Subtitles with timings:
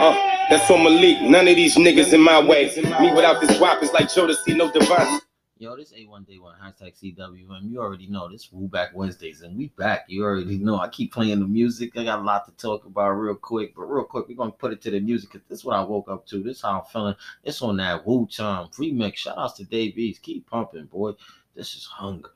[0.00, 0.14] Uh,
[0.48, 1.20] that's on Malik.
[1.20, 2.72] None of these niggas in my way.
[2.74, 5.20] Me without this wop is like Jodeci, no device.
[5.58, 7.70] Yo, this A1 Day One hashtag CWM.
[7.70, 10.06] You already know this Woo Back Wednesdays, and we back.
[10.08, 10.78] You already know.
[10.78, 11.98] I keep playing the music.
[11.98, 14.72] I got a lot to talk about real quick, but real quick, we're gonna put
[14.72, 16.42] it to the music because this is what I woke up to.
[16.42, 17.14] This is how I'm feeling.
[17.44, 19.16] It's on that Wu Time remix.
[19.16, 20.22] Shout outs to Dave East.
[20.22, 21.12] Keep pumping, boy.
[21.54, 22.30] This is hunger.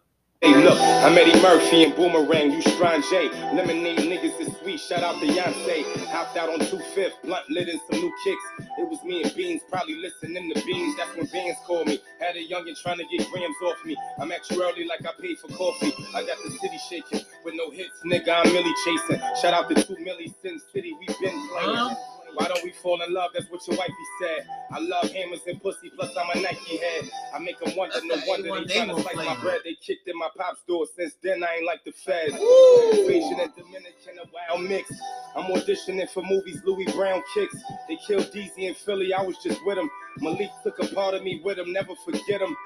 [0.45, 3.06] Hey, look, I'm Eddie Murphy and Boomerang, you Strange.
[3.11, 6.04] Lemonade niggas is sweet, shout out to Beyonce.
[6.08, 6.82] Hopped out on 2
[7.24, 8.68] blunt lit and some new kicks.
[8.76, 10.98] It was me and Beans, probably listening to Beans.
[10.98, 11.98] That's when Beans called me.
[12.20, 13.96] Had a youngin' trying to get grams off me.
[14.18, 15.94] I'm you early like I paid for coffee.
[16.14, 18.45] I got the city shaking with no hits, nigga.
[18.45, 19.22] I'm Millie chasing.
[19.40, 21.96] Shout out to two Millie Sin City, we been playing.
[22.34, 23.30] Why don't we fall in love?
[23.34, 24.46] That's what your wifey said.
[24.72, 27.11] I love hammers and pussy, plus I'm a Nike head.
[27.34, 29.61] I make them wonder, no wonder they A1 trying to slice my bread.
[29.64, 30.86] They kicked in my pop's door.
[30.96, 32.34] Since then, I ain't like the feds.
[32.34, 34.92] Asian and Dominican, a wild mix.
[35.36, 37.56] I'm auditioning for movies Louis Brown kicks.
[37.89, 39.91] They killed DZ in Philly, I was just with him.
[40.19, 42.56] Malik took a part of me with him, never forget him.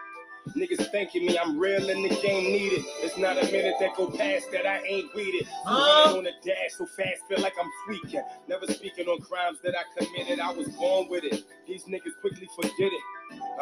[0.54, 2.84] Niggas thanking me, I'm real and the game needed.
[3.00, 5.46] It's not a minute that go past that I ain't weeded.
[5.64, 6.16] Huh?
[6.16, 8.22] on the dash so fast, feel like I'm tweaking.
[8.48, 11.44] Never speaking on crimes that I committed, I was born with it.
[11.66, 13.02] These niggas quickly forget it.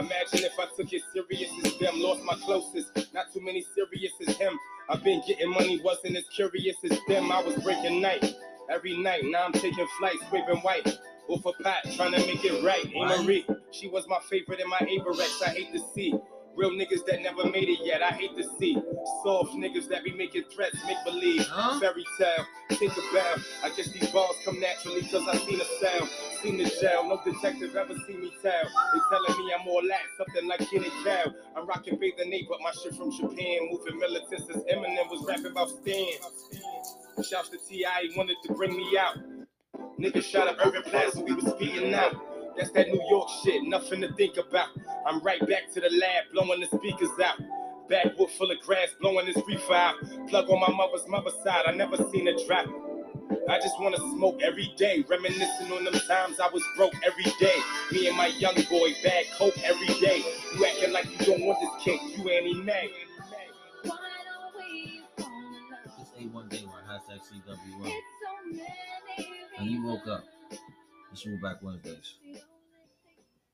[0.01, 3.12] Imagine if I took it serious as them, lost my closest.
[3.12, 4.59] Not too many serious as him.
[4.89, 7.33] I've been getting money, wasn't as curious as them.
[7.33, 8.34] I was breaking night
[8.71, 9.23] every night.
[9.25, 10.98] Now I'm taking flights, scraping white.
[11.28, 12.87] Off a pot, trying to make it right.
[12.87, 15.43] Ain't Marie, she was my favorite in my Avirex.
[15.45, 16.15] I hate to see.
[16.57, 18.75] Real niggas that never made it yet, I hate to see.
[19.23, 21.47] Soft niggas that be making threats, make believe.
[21.47, 21.79] Huh?
[21.79, 23.41] Fairy tale, think about.
[23.62, 26.11] I guess these balls come naturally cause I seen a sound.
[26.43, 28.53] Seen the jail, no detective ever seen me tell.
[28.53, 31.31] They telling me I'm all that, something like Kenny Cow.
[31.57, 33.69] I'm rocking Bathe the Nate, but my shit from Japan.
[33.71, 36.07] Moving militant since Eminem was rapping about Stan.
[37.23, 39.19] Shouts to T.I., he wanted to bring me out.
[40.01, 42.15] Niggas shot up Urban Plaza, we was speeding out.
[42.57, 44.69] That's that New York shit, nothing to think about.
[45.07, 47.39] I'm right back to the lab, blowing the speakers out.
[47.89, 49.94] Backwood full of grass, blowing this reefer out.
[50.28, 52.66] Plug on my mother's mother's side, I never seen a drop.
[53.49, 57.55] I just wanna smoke every day, reminiscing on them times I was broke every day.
[57.93, 60.25] Me and my young boy, bag coke every day.
[60.55, 62.91] You acting like you don't want this cake, you Annie Mae.
[65.99, 67.93] This A1 Day One hashtag CWM.
[69.59, 70.25] And you woke up.
[71.16, 72.16] This Woo Back Wednesdays.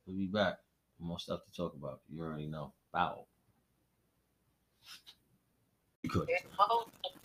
[0.05, 0.59] We'll be back.
[0.99, 2.00] More stuff to talk about.
[2.12, 2.73] You already know.
[2.93, 3.27] Bow.
[6.03, 6.28] You could.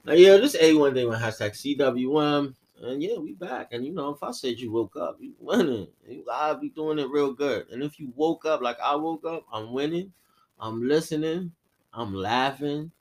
[0.06, 2.54] Now, yeah, this A1 Day One hashtag CWM.
[2.84, 3.70] And yeah, we back.
[3.72, 5.88] And you know, if I said you woke up, you winning.
[6.28, 7.66] Gotta be doing it real good.
[7.72, 10.14] And if you woke up like I woke up, I'm winning.
[10.60, 11.52] I'm listening.
[11.92, 12.92] I'm laughing.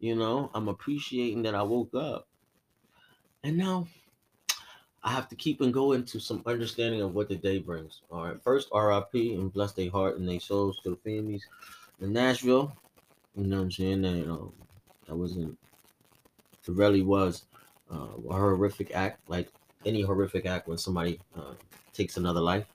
[0.00, 2.28] You know, I'm appreciating that I woke up.
[3.44, 3.88] And now
[5.02, 8.02] I have to keep and go into some understanding of what the day brings.
[8.10, 8.42] All right.
[8.42, 11.46] First, RIP and bless their heart and their souls to the families
[12.00, 12.76] in Nashville.
[13.36, 14.02] You know what I'm saying?
[14.02, 14.52] That, um,
[15.06, 15.56] that wasn't,
[16.66, 17.44] it really was
[17.92, 19.48] uh, a horrific act, like
[19.86, 21.54] any horrific act when somebody uh,
[21.92, 22.66] takes another life.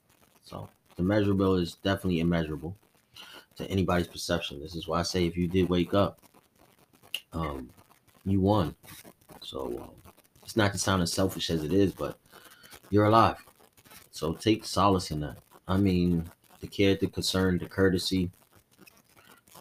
[0.44, 2.75] So the measurable is definitely immeasurable
[3.57, 4.62] to anybody's perception.
[4.62, 6.19] This is why I say if you did wake up,
[7.33, 7.69] um,
[8.25, 8.75] you won.
[9.41, 10.03] So um,
[10.44, 12.18] it's not to sound as selfish as it is, but
[12.90, 13.38] you're alive.
[14.12, 15.38] So take solace in that.
[15.68, 18.31] I mean, the care, the concern, the courtesy.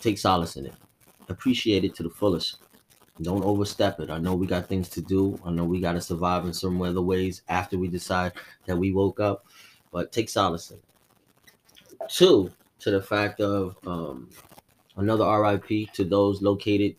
[0.00, 0.74] Take solace in it.
[1.28, 2.58] Appreciate it to the fullest.
[3.20, 4.10] Don't overstep it.
[4.10, 5.38] I know we got things to do.
[5.44, 8.32] I know we got to survive in some other ways after we decide
[8.66, 9.46] that we woke up,
[9.92, 12.08] but take solace in it.
[12.08, 12.50] Two,
[12.80, 14.28] to the fact of um,
[14.96, 16.96] another RIP to those located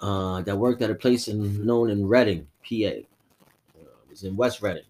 [0.00, 2.98] uh, that worked at a place in, known in Reading, PA.
[3.76, 4.84] Uh, it was in West Reading,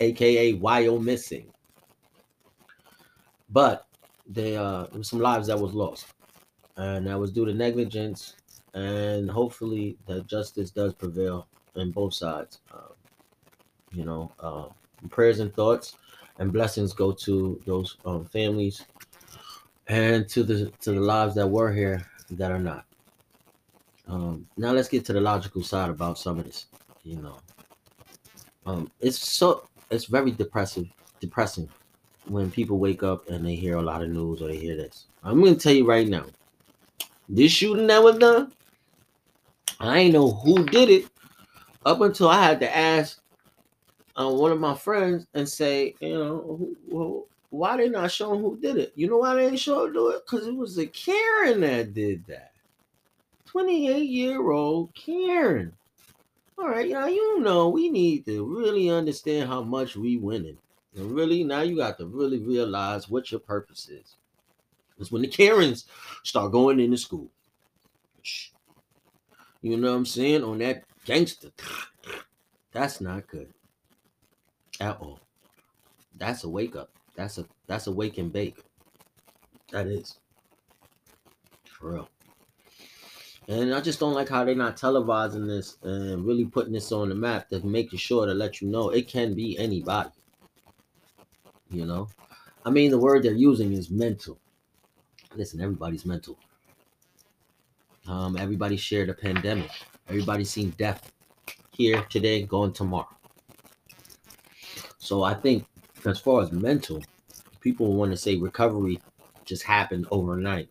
[0.00, 1.46] aka Wyomissing.
[3.50, 3.86] But
[4.26, 6.06] they uh, there was some lives that was lost,
[6.76, 8.36] and that was due to negligence.
[8.74, 11.46] And hopefully, that justice does prevail
[11.76, 12.60] on both sides.
[12.72, 12.94] Um,
[13.92, 14.66] you know, uh,
[15.10, 15.96] prayers and thoughts
[16.38, 18.84] and blessings go to those um, families
[19.88, 22.84] and to the to the lives that were here that are not.
[24.08, 26.66] Um, now let's get to the logical side about some of this.
[27.04, 27.36] You know,
[28.66, 30.86] um, it's so it's very depressive,
[31.20, 31.68] depressing
[32.26, 35.06] when people wake up and they hear a lot of news or they hear this.
[35.24, 36.26] I'm gonna tell you right now,
[37.28, 38.52] this shooting that was done,
[39.80, 41.10] I ain't know who did it
[41.84, 43.20] up until I had to ask
[44.18, 48.40] uh, one of my friends and say, you know, who, who, why they not showing
[48.40, 48.92] who did it?
[48.94, 50.22] You know why they ain't showing do it?
[50.24, 52.52] Because it was a Karen that did that.
[53.46, 55.72] 28 year old Karen.
[56.62, 60.58] All right, now you know we need to really understand how much we winning.
[60.94, 64.14] And really, now you got to really realize what your purpose is.
[65.00, 65.86] It's when the Karens
[66.22, 67.28] start going into school.
[69.60, 70.44] You know what I'm saying?
[70.44, 71.50] On that gangster.
[72.70, 73.52] That's not good.
[74.78, 75.18] At all.
[76.16, 76.90] That's a wake up.
[77.16, 78.62] That's a that's a wake and bake.
[79.72, 80.20] That is.
[81.64, 82.08] For real.
[83.48, 87.08] And I just don't like how they're not televising this and really putting this on
[87.08, 90.10] the map to making sure to let you know it can be anybody.
[91.70, 92.08] You know?
[92.64, 94.38] I mean, the word they're using is mental.
[95.34, 96.38] Listen, everybody's mental.
[98.06, 99.70] Um, everybody shared a pandemic.
[100.08, 101.10] Everybody's seen death
[101.72, 103.08] here today, going tomorrow.
[104.98, 105.66] So I think
[106.04, 107.02] as far as mental,
[107.60, 109.00] people want to say recovery
[109.44, 110.68] just happened overnight.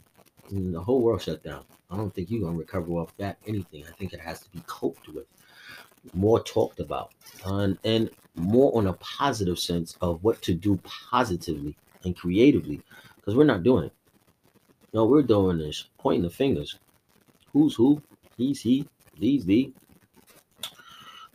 [0.50, 1.64] And the whole world shut down.
[1.92, 3.84] I don't think you're gonna recover off that anything.
[3.86, 5.26] I think it has to be coped with,
[6.14, 7.12] more talked about,
[7.46, 12.82] and, and more on a positive sense of what to do positively and creatively,
[13.18, 13.94] because we're not doing it.
[14.94, 16.80] No, we're doing this pointing the fingers.
[17.54, 18.02] Who's who?
[18.38, 18.88] He's he.
[19.20, 19.74] These these.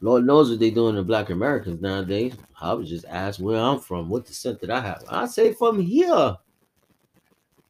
[0.00, 2.34] Lord knows what they're doing to black Americans nowadays.
[2.60, 5.04] I was just asked where I'm from, what descent did I have?
[5.08, 6.36] I say from here.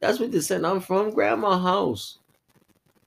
[0.01, 2.19] That's what descent I'm from, grandma house.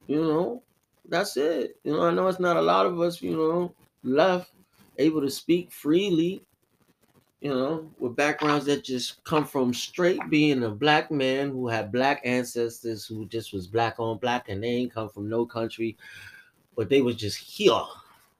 [0.09, 0.63] You know,
[1.07, 1.77] that's it.
[1.83, 4.51] You know, I know it's not a lot of us, you know, left
[4.97, 6.41] able to speak freely,
[7.41, 11.91] you know, with backgrounds that just come from straight being a black man who had
[11.91, 15.95] black ancestors who just was black on black and they ain't come from no country,
[16.75, 17.79] but they was just here.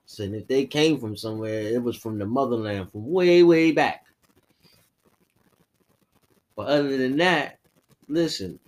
[0.06, 4.06] So if they came from somewhere, it was from the motherland from way, way back.
[6.56, 7.60] But other than that,
[8.08, 8.58] listen,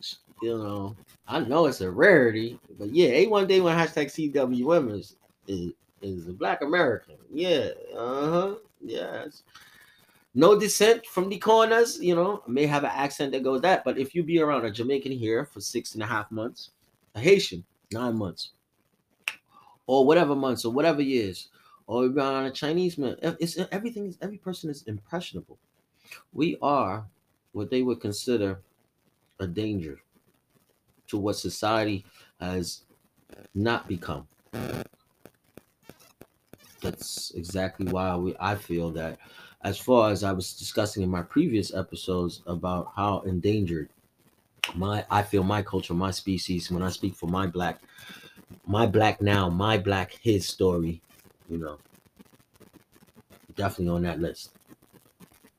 [0.41, 0.95] you know,
[1.29, 5.17] I know it's a rarity, but yeah, A1 Day One hashtag CWM is,
[5.47, 5.73] is
[6.03, 7.15] is a black American.
[7.33, 8.57] Yeah, uh-huh.
[8.81, 9.43] Yes.
[10.35, 13.99] No descent from the corners, you know, may have an accent that goes that, but
[13.99, 16.71] if you be around a Jamaican here for six and a half months,
[17.15, 18.53] a Haitian, nine months,
[19.87, 21.49] or whatever months, or whatever years,
[21.87, 25.59] or around a Chinese man, it's everything is every person is impressionable.
[26.33, 27.05] We are
[27.53, 28.61] what they would consider
[29.39, 30.01] a danger
[31.13, 32.07] to what society
[32.41, 32.85] has
[33.55, 34.29] not become.
[36.83, 39.19] That's exactly why we, I feel that,
[39.63, 43.91] as far as I was discussing in my previous episodes about how endangered
[44.77, 47.83] my I feel my culture, my species, when I speak for my black,
[48.67, 51.03] my black now, my black his story,
[51.49, 51.81] you know,
[53.55, 54.55] definitely on that list.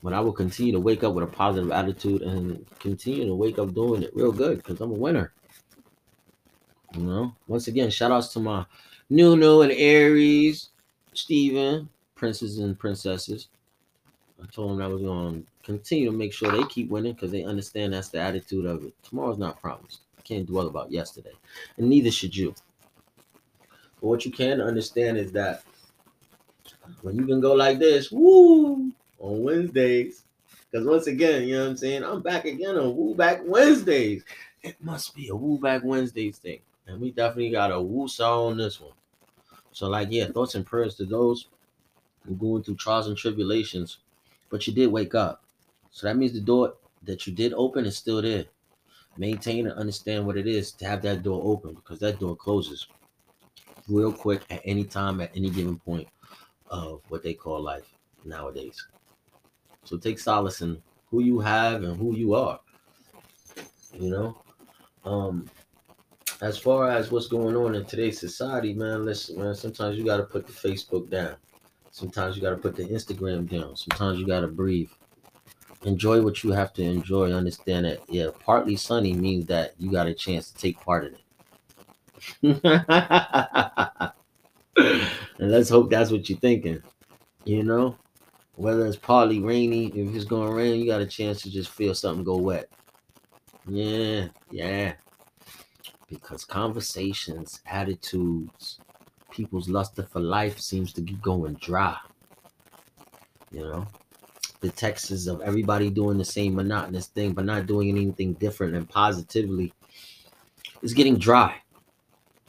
[0.03, 3.57] But I will continue to wake up with a positive attitude and continue to wake
[3.57, 5.31] up doing it real good because I'm a winner.
[6.93, 8.65] You know, once again, shout outs to my
[9.09, 10.69] Nunu and Aries,
[11.13, 13.47] Steven, princes and princesses.
[14.41, 17.31] I told them I was going to continue to make sure they keep winning because
[17.31, 18.93] they understand that's the attitude of it.
[19.03, 20.01] Tomorrow's not promised.
[20.17, 21.33] I can't dwell about yesterday,
[21.77, 22.53] and neither should you.
[24.01, 25.63] But what you can understand is that
[27.01, 28.91] when you can go like this, woo,
[29.23, 30.23] on Wednesdays,
[30.69, 32.03] because once again, you know what I'm saying?
[32.03, 34.23] I'm back again on Woo Back Wednesdays.
[34.61, 36.59] It must be a Woo Back Wednesdays thing.
[36.87, 38.91] And we definitely got a woo saw on this one.
[39.71, 41.47] So, like, yeah, thoughts and prayers to those
[42.27, 43.99] who going through trials and tribulations,
[44.49, 45.43] but you did wake up.
[45.91, 48.45] So that means the door that you did open is still there.
[49.17, 52.87] Maintain and understand what it is to have that door open because that door closes
[53.87, 56.07] real quick at any time, at any given point
[56.67, 57.87] of what they call life
[58.25, 58.87] nowadays.
[59.83, 62.59] So take solace in who you have and who you are.
[63.93, 64.41] You know,
[65.05, 65.49] um,
[66.41, 70.17] as far as what's going on in today's society, man, listen, man, sometimes you got
[70.17, 71.35] to put the Facebook down.
[71.91, 73.75] Sometimes you got to put the Instagram down.
[73.75, 74.89] Sometimes you got to breathe.
[75.83, 77.31] Enjoy what you have to enjoy.
[77.31, 81.13] Understand that, yeah, partly sunny means that you got a chance to take part in
[81.13, 81.19] it.
[85.39, 86.81] and let's hope that's what you're thinking.
[87.45, 87.97] You know,
[88.55, 91.69] whether it's partly rainy, if it's going to rain, you got a chance to just
[91.69, 92.69] feel something go wet.
[93.67, 94.93] Yeah, yeah
[96.13, 98.79] because conversations, attitudes,
[99.31, 101.97] people's luster for life seems to be going dry.
[103.51, 103.87] You know,
[104.61, 108.89] the texts of everybody doing the same monotonous thing, but not doing anything different and
[108.89, 109.73] positively
[110.81, 111.55] is getting dry.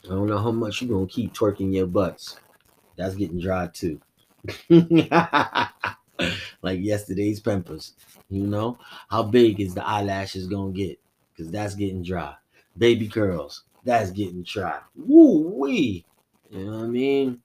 [0.03, 2.39] I don't know how much you're gonna keep twerking your butts.
[2.97, 3.99] That's getting dry too.
[6.61, 7.93] like yesterday's pampers.
[8.29, 8.77] You know,
[9.09, 10.99] how big is the eyelashes gonna get?
[11.31, 12.35] Because that's getting dry
[12.77, 13.63] baby curls.
[13.83, 14.81] That's getting tried.
[14.95, 16.05] Woo wee.
[16.49, 17.41] You know what I mean?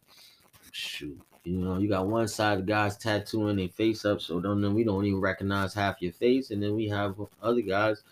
[0.72, 1.20] Shoot.
[1.44, 4.84] You know, you got one side of guys tattooing their face up, so don't we
[4.84, 8.02] don't even recognize half your face, and then we have other guys,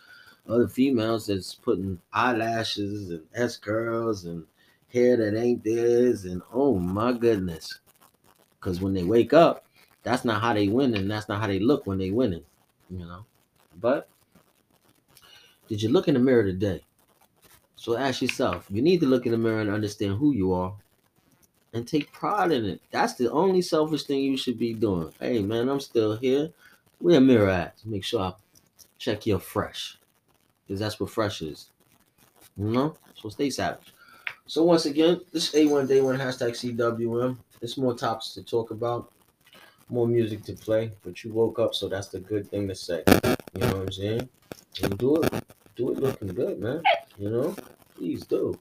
[0.48, 4.44] other females that's putting eyelashes and S curls and
[4.92, 7.80] hair that ain't theirs, and oh my goodness,
[8.58, 9.64] because when they wake up,
[10.02, 12.44] that's not how they win, and that's not how they look when they winning,
[12.90, 13.24] you know.
[13.80, 14.08] But
[15.68, 16.82] did you look in the mirror today?
[17.76, 18.66] So ask yourself.
[18.70, 20.74] You need to look in the mirror and understand who you are,
[21.72, 22.80] and take pride in it.
[22.90, 25.12] That's the only selfish thing you should be doing.
[25.20, 26.50] Hey man, I'm still here.
[26.98, 27.74] Where a mirror at?
[27.84, 28.32] Make sure I
[28.98, 29.98] check your fresh,
[30.66, 31.70] because that's what fresh is.
[32.56, 32.96] You know.
[33.14, 33.92] So stay savage.
[34.46, 37.36] So once again, this is A1 Day One hashtag CWM.
[37.60, 39.10] There's more topics to talk about,
[39.88, 40.92] more music to play.
[41.04, 43.02] But you woke up, so that's the good thing to say.
[43.54, 44.28] You know what I'm saying?
[44.82, 45.32] And do it,
[45.76, 46.82] do it looking good, man.
[47.18, 47.56] You know,
[47.96, 48.58] please do.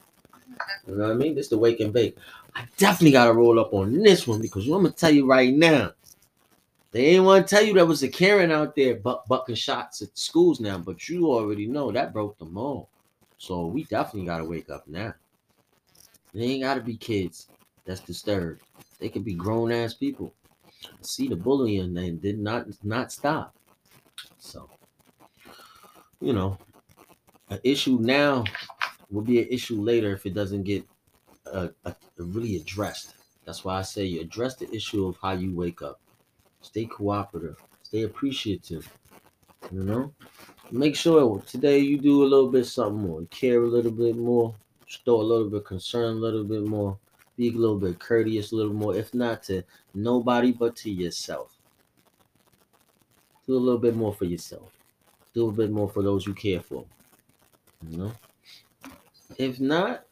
[0.88, 1.36] You know what I mean?
[1.36, 2.18] This the wake and bake.
[2.56, 5.92] I definitely gotta roll up on this one because I'm gonna tell you right now.
[6.92, 10.02] They ain't want to tell you there was a Karen out there buck, bucking shots
[10.02, 12.90] at schools now, but you already know that broke them all.
[13.38, 15.14] So we definitely gotta wake up now.
[16.34, 17.48] They ain't gotta be kids
[17.86, 18.62] that's disturbed.
[19.00, 20.34] They could be grown ass people.
[21.02, 23.56] See the bullying and did not not stop.
[24.38, 24.70] So
[26.20, 26.58] you know,
[27.50, 28.44] an issue now
[29.10, 30.86] will be an issue later if it doesn't get
[31.52, 33.14] uh, uh, really addressed.
[33.46, 36.02] That's why I say you address the issue of how you wake up.
[36.62, 37.58] Stay cooperative.
[37.84, 38.92] Stay appreciative.
[39.72, 40.14] You know,
[40.72, 44.56] make sure today you do a little bit something more, care a little bit more,
[44.86, 46.98] show a little bit concern, a little bit more,
[47.38, 49.64] be a little bit courteous, a little more, if not to
[49.94, 51.56] nobody but to yourself.
[53.46, 54.72] Do a little bit more for yourself.
[55.34, 56.84] Do a bit more for those you care for.
[57.90, 58.12] You know?
[59.38, 60.04] If not,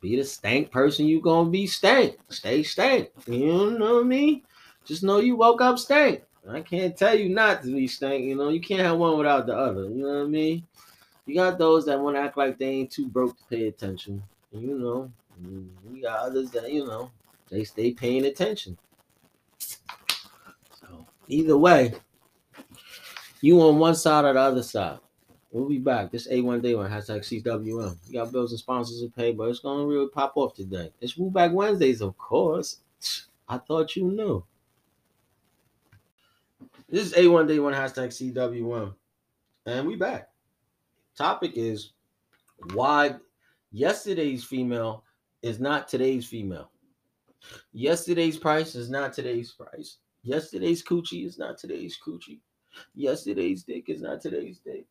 [0.00, 2.18] be the stank person you gonna be stank.
[2.28, 3.08] Stay stank.
[3.26, 4.42] You know what I mean?
[4.84, 6.22] Just know you woke up stank.
[6.48, 8.24] I can't tell you not to be stank.
[8.24, 9.84] You know, you can't have one without the other.
[9.84, 10.64] You know what I mean?
[11.24, 14.22] You got those that want to act like they ain't too broke to pay attention.
[14.52, 15.12] You know,
[15.42, 17.10] we got others that you know
[17.50, 18.76] they stay paying attention.
[19.58, 21.94] So either way,
[23.40, 24.98] you on one side or the other side.
[25.52, 26.10] We'll be back.
[26.10, 27.96] This A1 Day One hashtag CWM.
[28.06, 30.90] We got bills and sponsors to pay, but it's gonna really pop off today.
[31.00, 32.80] It's Woo Back Wednesdays, of course.
[33.48, 34.44] I thought you knew.
[36.90, 38.94] This is A1 Day One hashtag CWM,
[39.64, 40.28] and we back.
[41.16, 41.92] Topic is
[42.74, 43.16] why
[43.72, 45.04] yesterday's female
[45.46, 46.70] is not today's female.
[47.72, 49.98] Yesterday's price is not today's price.
[50.22, 52.40] Yesterday's coochie is not today's coochie.
[52.94, 54.84] Yesterday's dick is not today's dick.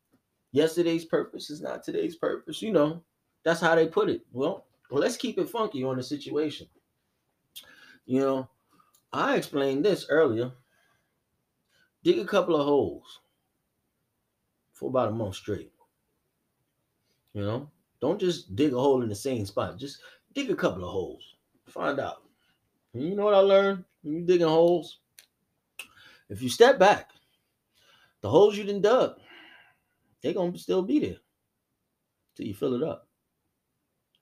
[0.53, 2.61] Yesterday's purpose is not today's purpose.
[2.61, 3.03] You know,
[3.43, 4.21] that's how they put it.
[4.31, 6.67] Well, well, let's keep it funky on the situation.
[8.05, 8.49] You know,
[9.11, 10.51] I explained this earlier.
[12.03, 13.19] Dig a couple of holes
[14.71, 15.73] for about a month straight.
[17.33, 17.69] You know,
[17.99, 19.77] don't just dig a hole in the same spot.
[19.77, 19.99] Just
[20.35, 21.35] dig a couple of holes.
[21.67, 22.23] Find out.
[22.93, 24.99] You know what I learned when you digging holes?
[26.29, 27.11] If you step back,
[28.21, 29.17] the holes you didn't dug,
[30.21, 31.17] they're gonna still be there
[32.35, 33.07] till you fill it up.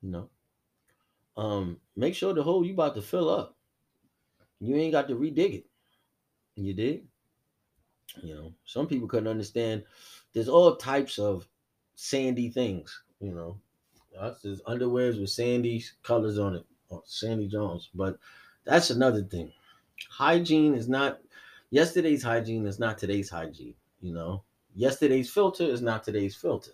[0.02, 0.30] You know.
[1.36, 3.58] Um, make sure the hole you about to fill up,
[4.60, 5.66] you ain't got to redig it.
[6.56, 7.06] You dig?
[8.22, 9.84] You know, some people couldn't understand.
[10.34, 11.48] There's all types of
[11.96, 13.02] sandy things.
[13.20, 13.60] You know,
[14.42, 16.66] his underwears with Sandy's colors on it,
[17.06, 17.90] Sandy Jones.
[17.94, 18.18] But
[18.66, 19.52] that's another thing.
[20.10, 21.20] Hygiene is not
[21.70, 23.76] yesterday's hygiene is not today's hygiene.
[24.02, 24.44] You know,
[24.76, 26.72] yesterday's filter is not today's filter.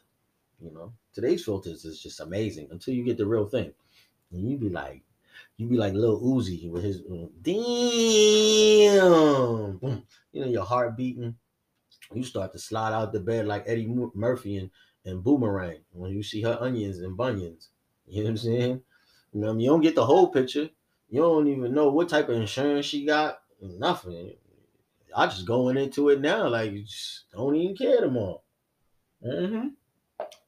[0.62, 3.74] You know, today's filters is just amazing until you get the real thing,
[4.32, 5.02] and you be like,
[5.58, 7.02] you be like little Uzi with his
[7.42, 7.54] damn,
[10.34, 11.36] you know, your heart beating.
[12.14, 14.72] You start to slide out the bed like Eddie Murphy and,
[15.10, 17.70] and Boomerang when you see her onions and bunions.
[18.12, 18.82] You know what I'm saying?
[19.34, 20.68] You know, you don't get the whole picture.
[21.12, 23.42] You don't even know what type of insurance she got.
[23.62, 24.34] Nothing.
[25.16, 28.42] I just going into it now, like you just don't even care tomorrow.
[29.24, 29.68] Mm-hmm.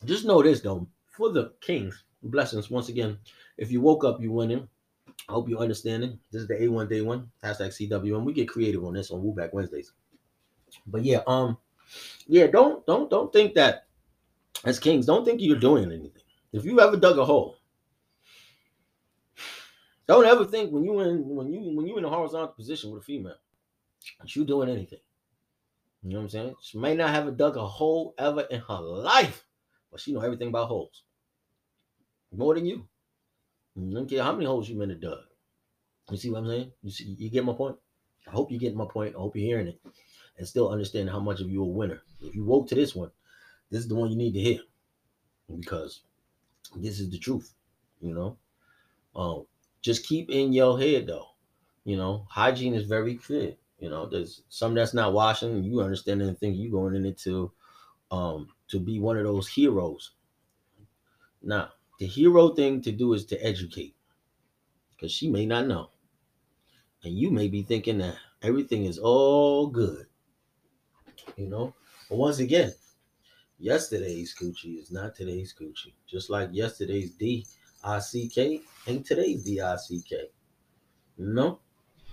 [0.06, 3.20] Just know this though, for the Kings, blessings once again.
[3.58, 4.68] If you woke up, you winning.
[5.30, 6.20] I hope you're understanding.
[6.32, 8.24] This is the A1 Day One hashtag CWM.
[8.24, 9.92] We get creative on this on Woo Back Wednesdays.
[10.88, 11.58] But yeah, um,
[12.28, 13.86] yeah, don't don't don't think that
[14.64, 16.24] as Kings, don't think you're doing anything.
[16.54, 17.58] If you ever dug a hole,
[20.08, 23.02] don't ever think when you in when you when you in a horizontal position with
[23.02, 23.38] a female
[24.20, 25.00] that you doing anything.
[26.04, 26.56] You know what I'm saying?
[26.62, 29.46] She may not have dug a hole ever in her life,
[29.92, 31.04] but she know everything about holes.
[32.36, 32.88] More than you.
[33.78, 35.20] Don't care how many holes you been to dug.
[36.10, 36.72] You see what I'm saying?
[36.82, 37.78] You see, you get my point.
[38.28, 39.16] I hope you get my point.
[39.16, 39.80] I hope you're hearing it,
[40.38, 42.02] and still understand how much of you a winner.
[42.20, 43.12] If you woke to this one,
[43.72, 44.60] this is the one you need to hear,
[45.60, 46.02] because
[46.76, 47.54] this is the truth.
[48.02, 48.38] You know,
[49.16, 49.46] um,
[49.82, 51.28] just keep in your head though.
[51.84, 53.56] You know, hygiene is very clear.
[53.80, 55.64] You know, there's some that's not washing.
[55.64, 57.52] You understand and think you going in it to,
[58.12, 60.12] um, to be one of those heroes.
[61.42, 63.96] Now, the hero thing to do is to educate,
[64.92, 65.90] because she may not know,
[67.04, 70.06] and you may be thinking that everything is all good.
[71.36, 71.74] You know,
[72.10, 72.74] but once again,
[73.62, 75.94] yesterday's coochie is not today's coochie.
[76.08, 77.46] Just like yesterday's D
[77.84, 80.30] I C K ain't today's D I C K.
[81.18, 81.60] You know,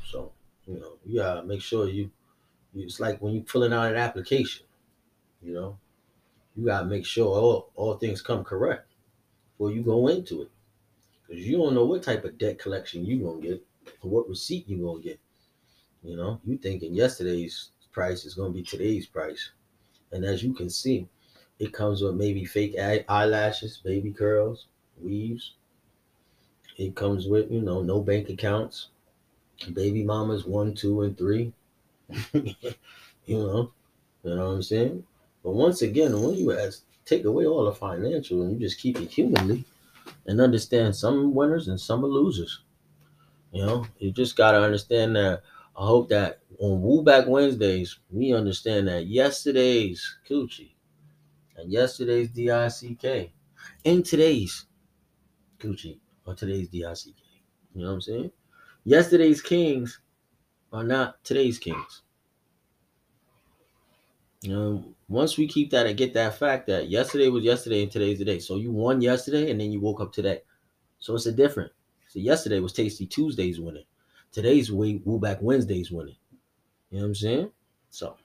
[0.07, 0.33] so
[0.67, 2.11] you know, you gotta make sure you,
[2.75, 4.67] you it's like when you filling out an application,
[5.43, 5.79] you know,
[6.55, 8.93] you gotta make sure all, all things come correct
[9.53, 10.51] before you go into it.
[11.27, 13.65] Because you don't know what type of debt collection you gonna get
[14.03, 15.19] or what receipt you gonna get.
[16.03, 19.51] You know, you thinking yesterday's price is gonna be today's price.
[20.13, 21.09] And as you can see,
[21.59, 22.77] it comes with maybe fake
[23.09, 24.67] eyelashes, baby curls,
[25.01, 25.55] weaves.
[26.77, 28.89] It comes with, you know, no bank accounts,
[29.73, 31.53] baby mamas one, two, and three.
[32.33, 32.55] you
[33.27, 33.73] know,
[34.23, 35.05] you know what I'm saying?
[35.43, 39.01] But once again, when you ask, take away all the financial and you just keep
[39.01, 39.65] it humanly
[40.27, 42.61] and understand some winners and some are losers.
[43.53, 45.43] You know, you just gotta understand that.
[45.77, 50.71] I hope that on Woo Back Wednesdays, we understand that yesterday's coochie
[51.59, 53.33] and yesterday's DICK
[53.85, 54.67] and today's
[55.59, 57.15] Gucci or today's DICK.
[57.75, 58.31] You know what I'm saying?
[58.85, 60.01] Yesterday's kings
[60.73, 62.03] are not today's kings.
[64.43, 67.91] You know, once we keep that and get that fact that yesterday was yesterday and
[67.91, 68.39] today's the day.
[68.39, 70.43] So you won yesterday and then you woke up today.
[71.01, 71.73] So it's a different.
[72.09, 73.85] So yesterday was Tasty Tuesdays winning.
[74.31, 76.17] Today's way Woo Back Wednesdays winning.
[76.91, 77.51] You know what I'm saying?
[77.91, 78.17] So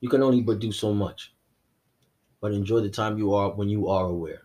[0.00, 1.34] you can only but do so much.
[2.40, 4.42] But enjoy the time you are when you are aware.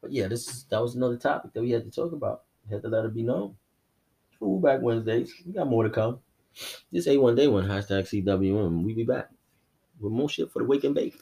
[0.00, 2.42] But yeah, this is that was another topic that we had to talk about.
[2.66, 3.56] We had to let it be known.
[4.40, 5.32] Woo Back Wednesdays.
[5.46, 6.18] We got more to come.
[6.90, 8.82] This A1 Day One hashtag CWM.
[8.82, 9.30] We be back
[10.00, 11.14] with more shit for the wake and bake.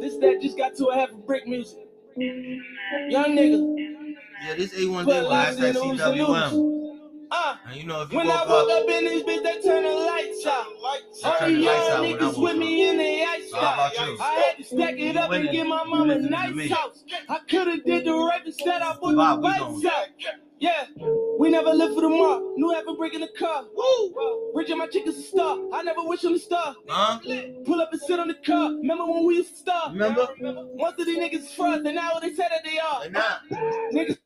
[0.00, 1.86] This that just got to a half a brick music.
[2.16, 4.16] Young nigga.
[4.46, 6.73] Yeah, this A1 Day One hashtag CWM.
[7.66, 9.62] And you know if you when woke I woke up, up in this bitch, they
[9.62, 10.66] turn the lights out.
[11.22, 13.90] They All turn the the young I niggas with me in the ice So how?
[14.20, 16.68] I had to stack it up and get my You mama a listening to me.
[16.68, 17.04] nice house.
[17.28, 18.82] I coulda did the right instead.
[18.82, 20.06] I put Bob, the we lights out.
[20.60, 20.86] Yeah,
[21.38, 22.42] we never live for the mark.
[22.56, 23.64] New have a brick in the car.
[23.74, 24.52] Woo!
[24.54, 25.58] Rich and my chick is a star.
[25.72, 26.74] I never wish on a star.
[26.88, 27.18] Huh?
[27.66, 28.70] Pull up and sit on the car.
[28.70, 29.90] Remember when we used to star?
[29.90, 30.28] Remember?
[30.40, 33.02] Once of these niggas is front, and now they say that they are.
[33.02, 33.40] They not.
[33.92, 34.18] Niggas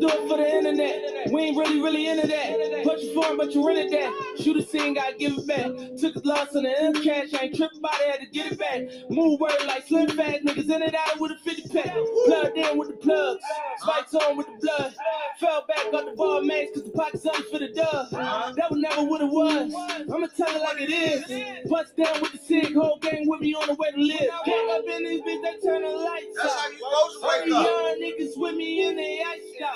[0.00, 1.30] do it for the internet.
[1.32, 2.82] We ain't really, really into that.
[2.84, 4.12] Put you for it, but you rented that.
[4.40, 5.66] Shoot a scene, gotta give it back.
[5.98, 8.52] Took a loss on the M cash, I ain't tripping about it, had to get
[8.52, 8.82] it back.
[9.10, 11.94] Move word like slim fast, niggas in and out with a 50 pack.
[12.26, 13.42] Plugged in with the plugs,
[13.78, 14.94] spikes on with the blood.
[15.40, 18.10] Fell back, got the ball max, cause the pockets on for the dub.
[18.10, 19.74] That was never what it was.
[20.12, 21.68] I'ma tell it like it is.
[21.70, 24.30] Bust down with the sig, whole gang with me on the way to live.
[24.46, 26.58] Walk up in this bitch, they turn the lights That's out.
[26.58, 27.75] how you supposed to wake up.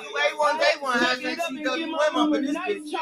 [0.02, 0.08] The.
[0.08, 2.94] You A1 Day One hashtag CWM up in this bitch.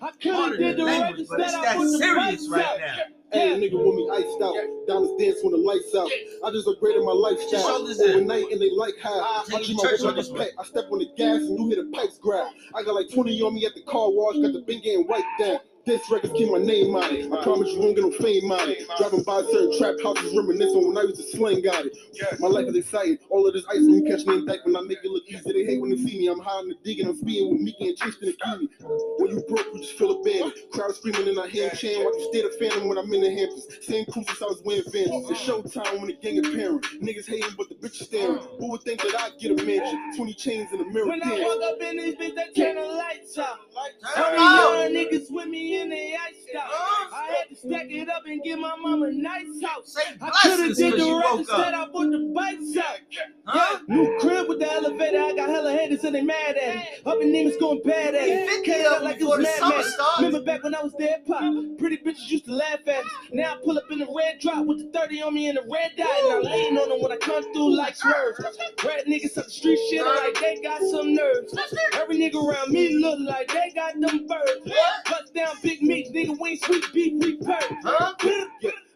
[0.00, 2.80] I coulda Pardon did the the right language, but it's that I the serious right
[2.80, 2.96] now.
[3.32, 4.56] Hey, nigga want me iced out.
[4.88, 6.10] Diamonds dance when the lights out.
[6.42, 7.86] I just upgraded my lifestyle.
[7.86, 9.14] Overnight and they like how.
[9.14, 10.50] Ah, I keep my whip on this pet.
[10.58, 12.52] I step on the gas and you hear the pipes grab.
[12.74, 14.34] I got like 20 on me at the car wash.
[14.36, 15.60] Got the bin getting wiped down.
[15.86, 17.32] This records keep my name on it.
[17.32, 18.86] I promise you won't get no fame on it.
[18.98, 21.96] Driving by certain trap houses reminiscing when I used to sling got it.
[22.40, 23.18] My life is exciting.
[23.30, 25.24] All of this ice when you catch me in back when I make it look
[25.28, 25.52] easy.
[25.52, 26.28] They hate when they see me.
[26.28, 27.08] I'm high in the digging.
[27.08, 28.68] I'm speeding with Mickey and Tristan and Keely.
[29.18, 30.54] When you broke, you just feel abandoned.
[30.72, 33.30] Crowd screaming in our hand chain while you stare the phantom when I'm in the
[33.34, 33.66] Hamptons.
[33.82, 35.30] Same crew since I was wearing Vans.
[35.30, 36.84] It's showtime when the gang apparent.
[37.02, 38.38] Niggas hating but the bitch is staring.
[38.58, 39.98] Who would think that I'd get a mansion?
[40.16, 41.06] 20 chains in a mirror.
[41.08, 41.44] When I Damn.
[41.44, 43.58] walk up in this bitch, they turn the lights out.
[44.14, 47.12] Turn All it young niggas with me in the out.
[47.12, 49.96] I had to stack it up and give my mama a nice house.
[50.20, 51.74] I coulda did because the right instead.
[51.74, 52.98] I put the bikes out.
[53.44, 53.78] Huh?
[53.88, 55.20] New crib with the elevator.
[55.20, 56.82] I got hella haters and they mad at me.
[57.06, 58.64] Up in Neiman's going bad at me.
[58.64, 59.96] Came up out like it's the Mad summer Max.
[60.18, 61.42] Remember back when I was there, pop?
[61.78, 63.10] Pretty bitches used to laugh at me.
[63.32, 65.62] Now I pull up in the red drop with the 30 on me and the
[65.62, 66.08] red dot.
[66.08, 68.40] And I lean on them when I come through like swerves.
[68.84, 71.56] Red niggas up the street shit like they got some nerves.
[71.94, 74.72] Every nigga around me look like they got them birds.
[75.08, 77.64] Bust down big meat, nigga, we ain't sweet beef, we perk.
[77.82, 78.14] Huh?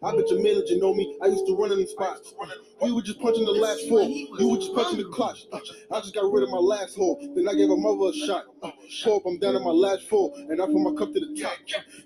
[0.04, 1.16] Yeah, I bet your manager know me.
[1.22, 2.34] I used to run in the spots.
[2.82, 4.02] We were just punching the last four.
[4.02, 5.46] You were just punching the clutch.
[5.52, 7.18] I just got rid of my last hole.
[7.34, 8.44] Then I gave a mother a shot.
[8.88, 10.32] Show up, I'm down to my last four.
[10.36, 11.56] And I put my cup to the top.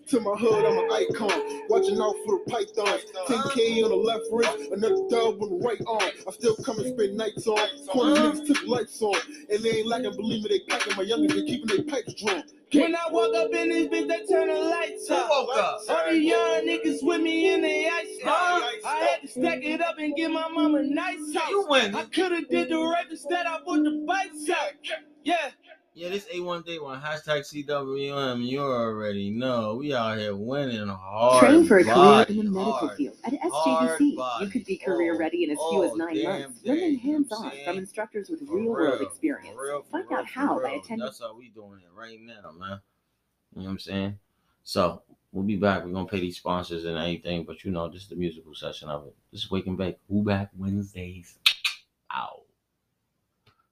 [0.08, 1.66] To my hood, I'm an icon.
[1.68, 3.02] Watching out for the pythons.
[3.26, 4.70] 10K on the left wrist.
[4.72, 6.10] Another dub on the right arm.
[6.26, 7.58] I still come and spend nights on.
[7.88, 9.18] Corner niggas took lights on.
[9.50, 10.96] And they ain't lacking, believe me, they packing.
[10.96, 12.44] My youngest, they keeping their pipes drawn.
[12.72, 15.30] When I walk up in this bitch, they turn the lights off.
[15.30, 15.80] woke up?
[15.88, 16.47] All the young
[16.84, 18.60] niggas with me in the ice Huh?
[18.86, 21.50] I had to stack it up and get my mama a nice house.
[21.50, 21.94] You win.
[21.94, 23.46] I coulda did the rape instead.
[23.46, 24.72] I put the bikes out.
[25.24, 25.50] Yeah.
[25.94, 28.46] Yeah, this A1 Day One hashtag CWM.
[28.46, 31.40] You already know we out here winning hard.
[31.44, 32.96] Train for a career in the medical hard.
[32.96, 33.16] field.
[33.24, 36.38] At hard SJVC, you could be career all- ready in as few as nine oh,
[36.38, 36.60] months.
[36.60, 39.08] day, Learn you know what I'm hands on from instructors with For real world real,
[39.08, 39.56] experience.
[39.56, 40.98] for real, for Find real, out for how by attending.
[40.98, 42.78] That's how we doing it right now, man.
[43.56, 44.18] You know what I'm saying?
[44.62, 45.02] So
[45.38, 45.84] we'll be back.
[45.84, 48.88] We're gonna pay these sponsors and anything, but you know, this is the musical session
[48.88, 49.14] of it.
[49.30, 49.98] This is Wake and Bake.
[50.08, 51.38] Woo Back Wednesdays?
[52.12, 52.37] Ow.